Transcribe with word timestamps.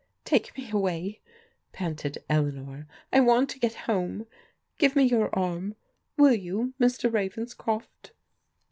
"Take 0.25 0.57
me 0.57 0.71
away!" 0.71 1.21
panted 1.73 2.23
Eleanor. 2.27 2.87
I 3.13 3.19
want 3.19 3.51
to 3.51 3.59
get 3.59 3.75
home. 3.85 4.25
Give 4.79 4.95
me 4.95 5.03
your 5.03 5.29
arm, 5.37 5.75
will 6.17 6.33
you, 6.33 6.73
Mr. 6.81 7.13
Ravenscroft?" 7.13 8.11